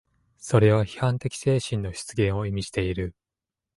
[0.39, 3.13] それは批判的精神の出現を意味している。